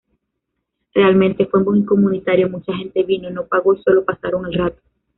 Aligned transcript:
Realmente 0.95 1.45
fue 1.45 1.63
muy 1.63 1.85
comunitario...Mucha 1.85 2.73
gente 2.75 3.03
vino, 3.03 3.29
no 3.29 3.45
pagó 3.45 3.75
y 3.75 3.83
solo 3.83 4.03
pasaron 4.03 4.47
el 4.47 4.53
rato. 4.55 4.81